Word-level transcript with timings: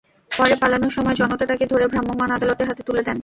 পরে 0.31 0.55
পালানোর 0.61 0.91
সময় 0.91 1.15
জনতা 1.15 1.45
তাঁকে 1.45 1.65
ধরে 1.67 1.85
ভ্রাম্যমাণ 1.87 2.29
আদালতের 2.31 2.69
হাতে 2.69 2.81
তুলে 2.87 3.01
দেন। 3.03 3.17